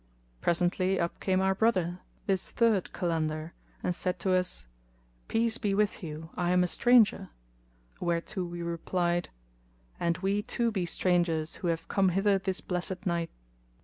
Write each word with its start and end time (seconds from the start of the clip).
Presently 0.41 0.99
up 0.99 1.19
came 1.19 1.41
our 1.41 1.53
brother, 1.53 1.99
this 2.25 2.49
third 2.49 2.91
Kalandar, 2.91 3.51
and 3.83 3.93
said 3.93 4.17
to 4.21 4.33
us, 4.33 4.65
"Peace 5.27 5.59
be 5.59 5.75
with 5.75 6.01
you! 6.01 6.31
I 6.33 6.49
am 6.49 6.63
a 6.63 6.67
stranger;" 6.67 7.29
whereto 7.99 8.43
we 8.43 8.63
replied, 8.63 9.29
"And 9.99 10.17
we 10.17 10.41
too 10.41 10.71
be 10.71 10.87
strangers, 10.87 11.57
who 11.57 11.67
have 11.67 11.87
come 11.87 12.09
hither 12.09 12.39
this 12.39 12.61
blessed 12.61 13.05
night." 13.05 13.29